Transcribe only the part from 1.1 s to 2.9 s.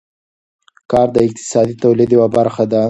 د اقتصادي تولید یوه برخه ده.